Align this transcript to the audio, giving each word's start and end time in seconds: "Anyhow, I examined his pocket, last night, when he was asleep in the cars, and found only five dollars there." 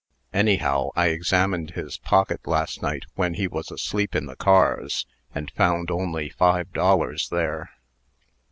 "Anyhow, 0.33 0.89
I 0.95 1.09
examined 1.09 1.75
his 1.75 1.99
pocket, 1.99 2.47
last 2.47 2.81
night, 2.81 3.03
when 3.13 3.35
he 3.35 3.47
was 3.47 3.69
asleep 3.69 4.15
in 4.15 4.25
the 4.25 4.35
cars, 4.35 5.05
and 5.35 5.51
found 5.51 5.91
only 5.91 6.27
five 6.29 6.73
dollars 6.73 7.29
there." 7.29 7.69